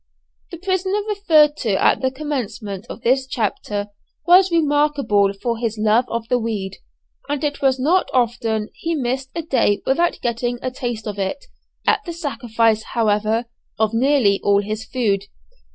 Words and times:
The 0.49 0.57
prisoner 0.57 1.01
referred 1.07 1.55
to 1.57 1.79
at 1.79 2.01
the 2.01 2.09
commencement 2.09 2.87
of 2.89 3.01
this 3.03 3.27
chapter 3.27 3.89
was 4.25 4.49
remarkable 4.51 5.31
for 5.39 5.59
his 5.59 5.77
love 5.77 6.05
of 6.07 6.27
the 6.27 6.39
weed, 6.39 6.77
and 7.29 7.43
it 7.43 7.61
was 7.61 7.77
not 7.79 8.09
often 8.11 8.69
he 8.73 8.95
missed 8.95 9.29
a 9.35 9.43
day 9.43 9.83
without 9.85 10.17
getting 10.23 10.57
a 10.63 10.71
taste 10.71 11.05
of 11.05 11.19
it, 11.19 11.45
at 11.85 11.99
the 12.03 12.13
sacrifice, 12.13 12.81
however, 12.95 13.45
of 13.77 13.93
nearly 13.93 14.39
all 14.43 14.63
his 14.63 14.83
food. 14.83 15.25